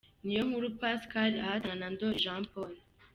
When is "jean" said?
2.23-2.43